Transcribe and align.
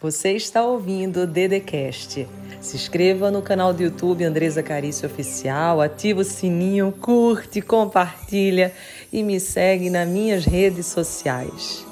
Você 0.00 0.30
está 0.34 0.62
ouvindo 0.62 1.22
o 1.22 1.26
Dedecast. 1.26 2.24
Se 2.60 2.76
inscreva 2.76 3.32
no 3.32 3.42
canal 3.42 3.72
do 3.72 3.82
YouTube 3.82 4.22
Andresa 4.22 4.62
Carício 4.62 5.08
Oficial, 5.08 5.80
ativa 5.80 6.20
o 6.20 6.24
sininho, 6.24 6.92
curte, 6.92 7.60
compartilha 7.60 8.72
e 9.12 9.24
me 9.24 9.40
segue 9.40 9.90
nas 9.90 10.08
minhas 10.08 10.44
redes 10.44 10.86
sociais. 10.86 11.84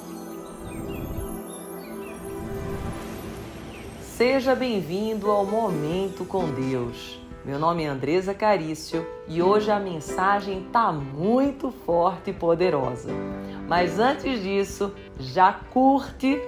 Seja 4.16 4.54
bem-vindo 4.54 5.28
ao 5.28 5.44
Momento 5.44 6.24
com 6.24 6.48
Deus. 6.48 7.20
Meu 7.44 7.58
nome 7.58 7.82
é 7.82 7.88
Andresa 7.88 8.32
Carício 8.32 9.04
e 9.26 9.42
hoje 9.42 9.68
a 9.68 9.80
mensagem 9.80 10.64
está 10.64 10.92
muito 10.92 11.72
forte 11.84 12.30
e 12.30 12.32
poderosa. 12.32 13.10
Mas 13.66 13.98
antes 13.98 14.40
disso, 14.44 14.92
já 15.18 15.52
curte, 15.52 16.40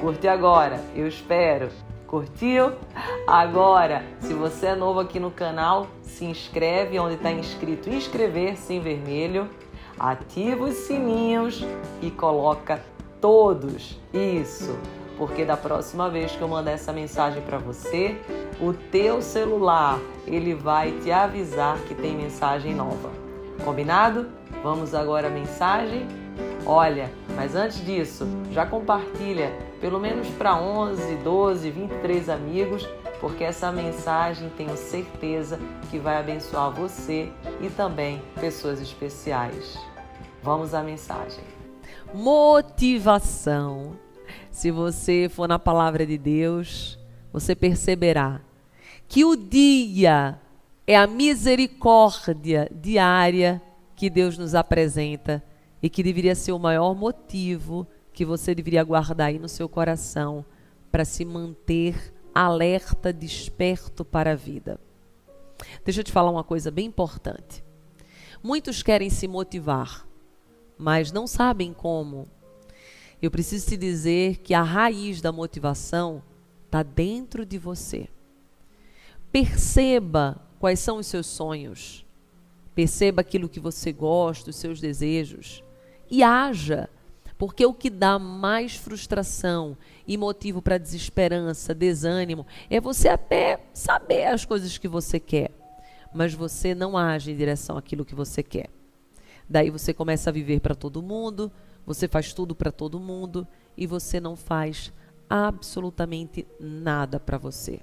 curte 0.00 0.28
agora, 0.28 0.80
eu 0.94 1.06
espero. 1.06 1.68
Curtiu? 2.06 2.72
Agora, 3.26 4.04
se 4.20 4.34
você 4.34 4.66
é 4.66 4.74
novo 4.74 5.00
aqui 5.00 5.18
no 5.18 5.30
canal, 5.30 5.86
se 6.02 6.24
inscreve 6.24 6.98
onde 6.98 7.14
está 7.14 7.30
inscrito 7.30 7.88
inscrever-se 7.88 8.74
em 8.74 8.80
vermelho, 8.80 9.48
ativa 9.98 10.64
os 10.64 10.74
sininhos 10.74 11.64
e 12.02 12.10
coloca 12.10 12.84
todos. 13.20 13.98
Isso 14.12 14.78
porque 15.22 15.44
da 15.44 15.56
próxima 15.56 16.08
vez 16.08 16.32
que 16.32 16.42
eu 16.42 16.48
mandar 16.48 16.72
essa 16.72 16.92
mensagem 16.92 17.42
para 17.42 17.58
você, 17.58 18.20
o 18.60 18.72
teu 18.72 19.22
celular 19.22 19.98
ele 20.26 20.54
vai 20.54 20.92
te 21.00 21.12
avisar 21.12 21.78
que 21.80 21.94
tem 21.94 22.16
mensagem 22.16 22.74
nova. 22.74 23.10
Combinado? 23.64 24.28
Vamos 24.62 24.94
agora 24.94 25.28
à 25.28 25.30
mensagem? 25.30 26.06
Olha, 26.64 27.12
mas 27.34 27.54
antes 27.54 27.84
disso, 27.84 28.26
já 28.52 28.64
compartilha 28.64 29.52
pelo 29.80 29.98
menos 29.98 30.28
para 30.28 30.56
11, 30.56 31.16
12, 31.16 31.70
23 31.70 32.28
amigos, 32.28 32.88
porque 33.20 33.42
essa 33.42 33.72
mensagem 33.72 34.48
tenho 34.56 34.76
certeza 34.76 35.58
que 35.90 35.98
vai 35.98 36.16
abençoar 36.16 36.70
você 36.70 37.28
e 37.60 37.68
também 37.68 38.22
pessoas 38.40 38.80
especiais. 38.80 39.76
Vamos 40.42 40.72
à 40.72 40.82
mensagem. 40.82 41.42
Motivação 42.14 43.96
se 44.50 44.70
você 44.70 45.28
for 45.28 45.48
na 45.48 45.58
palavra 45.58 46.06
de 46.06 46.18
Deus, 46.18 46.98
você 47.32 47.54
perceberá 47.54 48.40
que 49.08 49.24
o 49.24 49.34
dia 49.34 50.38
é 50.86 50.96
a 50.96 51.06
misericórdia 51.06 52.70
diária 52.70 53.60
que 53.96 54.10
Deus 54.10 54.36
nos 54.36 54.54
apresenta 54.54 55.42
e 55.82 55.90
que 55.90 56.02
deveria 56.02 56.34
ser 56.34 56.52
o 56.52 56.58
maior 56.58 56.94
motivo 56.94 57.86
que 58.12 58.24
você 58.24 58.54
deveria 58.54 58.84
guardar 58.84 59.28
aí 59.28 59.38
no 59.38 59.48
seu 59.48 59.68
coração 59.68 60.44
para 60.90 61.04
se 61.04 61.24
manter 61.24 62.12
alerta, 62.34 63.12
desperto 63.12 64.04
para 64.04 64.32
a 64.32 64.36
vida. 64.36 64.78
Deixa 65.84 66.00
eu 66.00 66.04
te 66.04 66.12
falar 66.12 66.30
uma 66.30 66.44
coisa 66.44 66.70
bem 66.70 66.86
importante. 66.86 67.64
Muitos 68.42 68.82
querem 68.82 69.10
se 69.10 69.26
motivar, 69.26 70.06
mas 70.76 71.12
não 71.12 71.26
sabem 71.26 71.72
como 71.72 72.28
eu 73.20 73.30
preciso 73.30 73.68
te 73.68 73.76
dizer 73.76 74.38
que 74.38 74.52
a 74.52 74.64
raiz 74.64 75.20
da 75.20 75.30
motivação 75.30 76.22
está 76.66 76.82
dentro 76.82 77.46
de 77.46 77.56
você. 77.56 78.08
Perceba 79.30 80.42
quais 80.58 80.80
são 80.80 80.96
os 80.98 81.06
seus 81.06 81.26
sonhos. 81.26 82.04
Perceba 82.74 83.20
aquilo 83.20 83.48
que 83.48 83.60
você 83.60 83.92
gosta, 83.92 84.50
os 84.50 84.56
seus 84.56 84.80
desejos. 84.80 85.62
E 86.12 86.22
haja, 86.22 86.90
porque 87.38 87.64
o 87.64 87.72
que 87.72 87.88
dá 87.88 88.18
mais 88.18 88.76
frustração 88.76 89.74
e 90.06 90.18
motivo 90.18 90.60
para 90.60 90.76
desesperança, 90.76 91.74
desânimo, 91.74 92.46
é 92.68 92.78
você 92.78 93.08
até 93.08 93.64
saber 93.72 94.26
as 94.26 94.44
coisas 94.44 94.76
que 94.76 94.86
você 94.86 95.18
quer, 95.18 95.50
mas 96.12 96.34
você 96.34 96.74
não 96.74 96.98
age 96.98 97.32
em 97.32 97.36
direção 97.36 97.78
àquilo 97.78 98.04
que 98.04 98.14
você 98.14 98.42
quer. 98.42 98.68
Daí 99.48 99.70
você 99.70 99.94
começa 99.94 100.28
a 100.28 100.32
viver 100.34 100.60
para 100.60 100.74
todo 100.74 101.00
mundo, 101.00 101.50
você 101.86 102.06
faz 102.06 102.34
tudo 102.34 102.54
para 102.54 102.70
todo 102.70 103.00
mundo 103.00 103.48
e 103.74 103.86
você 103.86 104.20
não 104.20 104.36
faz 104.36 104.92
absolutamente 105.30 106.46
nada 106.60 107.18
para 107.18 107.38
você. 107.38 107.80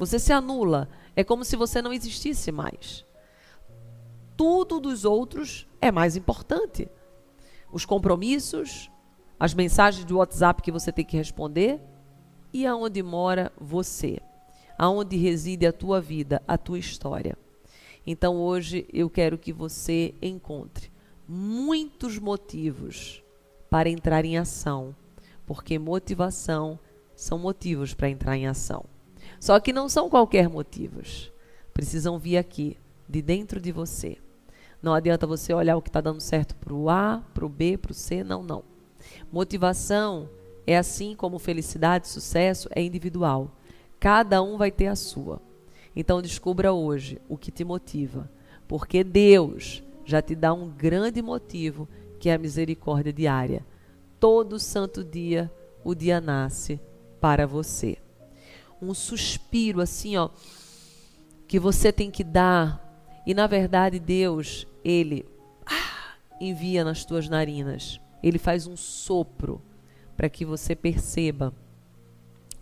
Você 0.00 0.18
se 0.18 0.32
anula, 0.32 0.88
é 1.14 1.22
como 1.22 1.44
se 1.44 1.54
você 1.54 1.80
não 1.80 1.92
existisse 1.92 2.50
mais. 2.50 3.06
Tudo 4.36 4.80
dos 4.80 5.04
outros 5.04 5.64
é 5.80 5.92
mais 5.92 6.16
importante. 6.16 6.88
Os 7.72 7.84
compromissos, 7.84 8.90
as 9.38 9.54
mensagens 9.54 10.04
do 10.04 10.18
WhatsApp 10.18 10.62
que 10.62 10.72
você 10.72 10.90
tem 10.90 11.04
que 11.04 11.16
responder 11.16 11.80
e 12.52 12.66
aonde 12.66 13.02
mora 13.02 13.52
você, 13.60 14.18
aonde 14.78 15.16
reside 15.16 15.66
a 15.66 15.72
tua 15.72 16.00
vida, 16.00 16.42
a 16.46 16.56
tua 16.56 16.78
história. 16.78 17.36
Então 18.06 18.36
hoje 18.36 18.86
eu 18.92 19.10
quero 19.10 19.36
que 19.36 19.52
você 19.52 20.14
encontre 20.22 20.90
muitos 21.28 22.18
motivos 22.18 23.22
para 23.68 23.90
entrar 23.90 24.24
em 24.24 24.38
ação, 24.38 24.96
porque 25.46 25.78
motivação 25.78 26.78
são 27.14 27.38
motivos 27.38 27.92
para 27.92 28.08
entrar 28.08 28.36
em 28.36 28.46
ação. 28.46 28.84
Só 29.38 29.60
que 29.60 29.72
não 29.72 29.88
são 29.88 30.08
qualquer 30.08 30.48
motivos. 30.48 31.30
Precisam 31.74 32.18
vir 32.18 32.38
aqui, 32.38 32.78
de 33.08 33.20
dentro 33.20 33.60
de 33.60 33.70
você. 33.70 34.16
Não 34.82 34.94
adianta 34.94 35.26
você 35.26 35.52
olhar 35.52 35.76
o 35.76 35.82
que 35.82 35.88
está 35.88 36.00
dando 36.00 36.20
certo 36.20 36.54
para 36.54 36.72
o 36.72 36.88
A, 36.88 37.22
para 37.34 37.44
o 37.44 37.48
B, 37.48 37.76
para 37.76 37.92
o 37.92 37.94
C, 37.94 38.22
não, 38.22 38.42
não. 38.42 38.62
Motivação 39.32 40.28
é 40.66 40.76
assim 40.76 41.14
como 41.16 41.38
felicidade, 41.38 42.08
sucesso 42.08 42.68
é 42.72 42.82
individual. 42.82 43.50
Cada 43.98 44.42
um 44.42 44.56
vai 44.56 44.70
ter 44.70 44.86
a 44.86 44.96
sua. 44.96 45.40
Então 45.96 46.22
descubra 46.22 46.72
hoje 46.72 47.20
o 47.28 47.36
que 47.36 47.50
te 47.50 47.64
motiva, 47.64 48.30
porque 48.68 49.02
Deus 49.02 49.82
já 50.04 50.22
te 50.22 50.34
dá 50.34 50.52
um 50.52 50.68
grande 50.68 51.20
motivo 51.20 51.88
que 52.20 52.28
é 52.28 52.34
a 52.34 52.38
misericórdia 52.38 53.12
diária. 53.12 53.64
Todo 54.20 54.58
santo 54.58 55.02
dia 55.02 55.50
o 55.84 55.94
dia 55.94 56.20
nasce 56.20 56.80
para 57.20 57.46
você. 57.46 57.98
Um 58.80 58.94
suspiro 58.94 59.80
assim, 59.80 60.16
ó, 60.16 60.30
que 61.46 61.58
você 61.58 61.92
tem 61.92 62.10
que 62.10 62.22
dar. 62.22 62.87
E 63.28 63.34
na 63.34 63.46
verdade, 63.46 64.00
Deus, 64.00 64.66
ele 64.82 65.26
ah, 65.66 66.14
envia 66.40 66.82
nas 66.82 67.04
tuas 67.04 67.28
narinas. 67.28 68.00
Ele 68.22 68.38
faz 68.38 68.66
um 68.66 68.74
sopro 68.74 69.60
para 70.16 70.30
que 70.30 70.46
você 70.46 70.74
perceba 70.74 71.52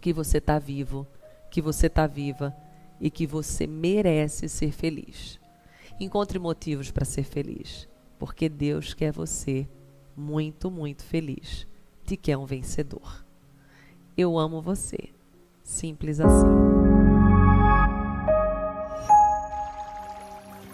que 0.00 0.12
você 0.12 0.38
está 0.38 0.58
vivo, 0.58 1.06
que 1.48 1.62
você 1.62 1.86
está 1.86 2.08
viva 2.08 2.52
e 3.00 3.08
que 3.08 3.28
você 3.28 3.64
merece 3.64 4.48
ser 4.48 4.72
feliz. 4.72 5.38
Encontre 6.00 6.36
motivos 6.36 6.90
para 6.90 7.04
ser 7.04 7.22
feliz 7.22 7.88
porque 8.18 8.48
Deus 8.48 8.94
quer 8.94 9.12
você 9.12 9.68
muito, 10.16 10.70
muito 10.70 11.04
feliz, 11.04 11.66
te 12.04 12.16
quer 12.16 12.36
um 12.36 12.46
vencedor. 12.46 13.24
Eu 14.16 14.38
amo 14.38 14.62
você. 14.62 15.10
Simples 15.62 16.20
assim. 16.20 16.85